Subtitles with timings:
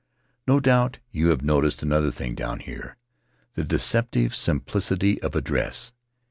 [0.47, 2.97] No doubt you have noticed another thing down here—
[3.53, 5.93] the deceptive simplicity of address.